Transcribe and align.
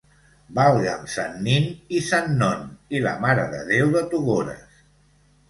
Valga'm 0.59 1.03
sant 1.15 1.35
Nin 1.47 1.67
i 1.97 2.01
sant 2.07 2.33
Non 2.39 2.65
i 2.97 3.03
la 3.05 3.13
Mare 3.27 3.45
de 3.53 3.61
Déu 3.71 3.95
de 3.99 4.05
Togores! 4.17 4.83